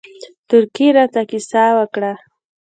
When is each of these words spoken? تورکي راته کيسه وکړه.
تورکي 0.47 0.87
راته 0.97 1.21
کيسه 1.29 1.63
وکړه. 1.77 2.13